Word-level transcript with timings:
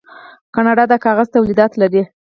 کاناډا 0.53 0.83
د 0.89 0.93
کاغذ 1.05 1.27
تولیدات 1.35 1.71
لري. 1.81 2.03